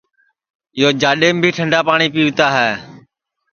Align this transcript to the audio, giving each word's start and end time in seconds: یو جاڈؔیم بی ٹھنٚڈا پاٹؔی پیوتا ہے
یو 0.79 0.89
جاڈؔیم 1.01 1.35
بی 1.41 1.49
ٹھنٚڈا 1.55 1.79
پاٹؔی 1.87 2.07
پیوتا 2.13 2.47
ہے 2.57 2.71